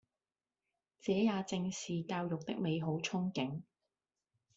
[1.01, 3.61] 這也正是教育的美好憧憬